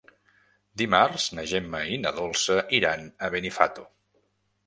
Dimarts 0.81 1.25
na 1.39 1.43
Gemma 1.51 1.81
i 1.95 1.99
na 2.05 2.13
Dolça 2.21 2.57
iran 2.79 3.05
a 3.27 3.29
Benifato. 3.35 3.87